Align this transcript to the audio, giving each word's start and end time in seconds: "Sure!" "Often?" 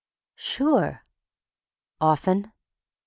"Sure!" 0.35 1.03
"Often?" 1.99 2.51